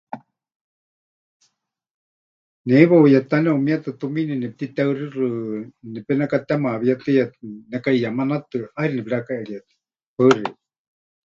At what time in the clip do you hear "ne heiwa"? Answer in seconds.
2.65-2.95